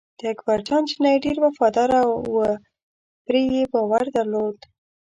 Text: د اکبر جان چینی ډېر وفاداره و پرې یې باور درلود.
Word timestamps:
د 0.19 0.21
اکبر 0.33 0.59
جان 0.67 0.83
چینی 0.89 1.15
ډېر 1.25 1.37
وفاداره 1.45 1.99
و 2.33 2.35
پرې 3.25 3.41
یې 3.53 3.63
باور 3.73 4.03
درلود. 4.15 4.57